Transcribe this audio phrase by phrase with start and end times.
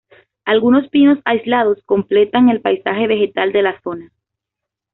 [0.45, 4.11] Algunos pinos aislados completan el paisaje vegetal de la zona.